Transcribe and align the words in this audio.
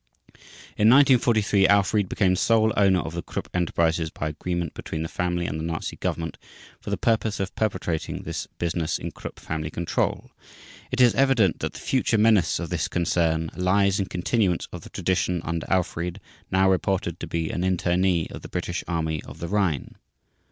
In 0.77 0.89
1943 0.89 1.67
Alfried 1.67 2.09
became 2.09 2.35
sole 2.35 2.73
owner 2.75 3.01
of 3.01 3.13
the 3.13 3.21
Krupp 3.21 3.47
enterprises 3.55 4.09
by 4.09 4.29
agreement 4.29 4.73
between 4.73 5.03
the 5.03 5.07
family 5.07 5.45
and 5.45 5.59
the 5.59 5.63
Nazi 5.63 5.95
Government, 5.95 6.39
for 6.79 6.89
the 6.89 6.97
purpose 6.97 7.39
of 7.39 7.53
perpetuating 7.53 8.23
this 8.23 8.47
business 8.57 8.97
in 8.97 9.11
Krupp 9.11 9.39
family 9.39 9.69
control. 9.69 10.31
It 10.89 11.01
is 11.01 11.13
evident 11.13 11.59
that 11.59 11.73
the 11.73 11.79
future 11.79 12.17
menace 12.17 12.59
of 12.59 12.71
this 12.71 12.87
concern 12.87 13.51
lies 13.55 13.99
in 13.99 14.07
continuance 14.07 14.67
of 14.73 14.81
the 14.81 14.89
tradition 14.89 15.39
under 15.45 15.67
Alfried, 15.69 16.19
now 16.49 16.67
reported 16.67 17.19
to 17.19 17.27
be 17.27 17.51
an 17.51 17.61
internee 17.61 18.27
of 18.31 18.41
the 18.41 18.49
British 18.49 18.83
Army 18.87 19.21
of 19.25 19.37
the 19.37 19.47
Rhine. 19.47 19.97